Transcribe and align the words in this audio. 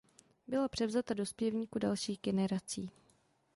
Byla 0.47 0.67
převzata 0.67 1.13
do 1.13 1.25
zpěvníku 1.25 1.79
dalších 1.79 2.19
generací. 2.21 2.91